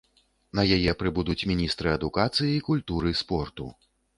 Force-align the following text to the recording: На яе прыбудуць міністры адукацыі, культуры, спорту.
На 0.59 0.63
яе 0.77 0.91
прыбудуць 1.01 1.47
міністры 1.51 1.93
адукацыі, 1.99 2.65
культуры, 2.71 3.17
спорту. 3.21 3.73